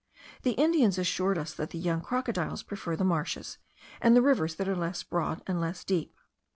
[0.41, 3.59] The Indians assured us that the young crocodiles prefer the marshes,
[4.01, 6.17] and the rivers that are less broad, and less deep.